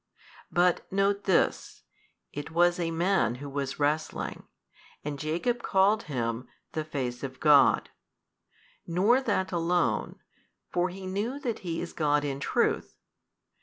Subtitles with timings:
[0.51, 1.83] But note this,
[2.33, 4.47] it was a man who was wrestling,
[5.05, 7.91] and Jacob called him The Face of God:
[8.87, 10.19] nor that alone,
[10.73, 12.95] for he knew that He is God in truth.